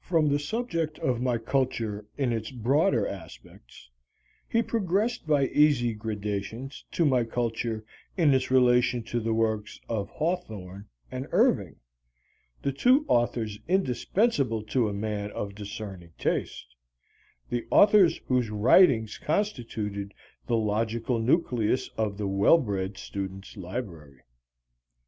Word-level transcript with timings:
From 0.00 0.26
the 0.28 0.40
subject 0.40 0.98
of 0.98 1.20
my 1.22 1.38
culture 1.38 2.04
in 2.18 2.32
its 2.32 2.50
broader 2.50 3.06
aspects 3.06 3.88
he 4.48 4.60
progressed 4.60 5.24
by 5.24 5.46
easy 5.46 5.94
gradations 5.94 6.84
to 6.90 7.04
my 7.04 7.22
culture 7.22 7.84
in 8.16 8.34
its 8.34 8.50
relation 8.50 9.04
to 9.04 9.20
the 9.20 9.32
works 9.32 9.78
of 9.88 10.08
Hawthorne 10.08 10.88
and 11.12 11.28
Irving, 11.30 11.76
the 12.62 12.72
two 12.72 13.04
authors 13.06 13.56
indispensable 13.68 14.64
to 14.64 14.88
a 14.88 14.92
man 14.92 15.30
of 15.30 15.54
discerning 15.54 16.10
taste, 16.18 16.74
the 17.48 17.68
authors 17.70 18.20
whose 18.26 18.50
writings 18.50 19.16
constituted 19.16 20.12
the 20.48 20.56
logical 20.56 21.20
nucleus 21.20 21.86
of 21.96 22.18
the 22.18 22.26
well 22.26 22.58
bred 22.58 22.98
student's 22.98 23.56
library. 23.56 24.22